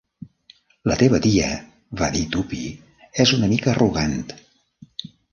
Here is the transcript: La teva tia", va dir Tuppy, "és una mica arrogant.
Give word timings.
La 0.91 0.95
teva 1.01 1.17
tia", 1.25 1.49
va 1.99 2.07
dir 2.15 2.23
Tuppy, 2.35 2.61
"és 3.25 3.33
una 3.35 3.49
mica 3.51 3.69
arrogant. 3.75 4.17